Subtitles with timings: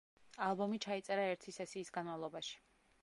[0.45, 2.57] ალბომი ჩაიწერა ერთი სესიის განმავლობაში.